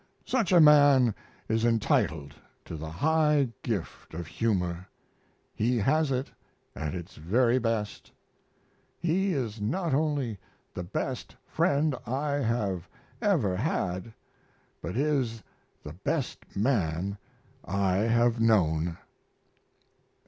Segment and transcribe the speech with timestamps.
[0.25, 1.13] Such a man
[1.47, 2.33] is entitled
[2.65, 4.87] to the high gift of humor:
[5.53, 6.31] he has it
[6.75, 8.11] at its very best.
[8.97, 10.39] He is not only
[10.73, 12.89] the best friend I have
[13.21, 14.11] ever had,
[14.81, 15.43] but is
[15.83, 17.19] the best man
[17.63, 18.97] I have known.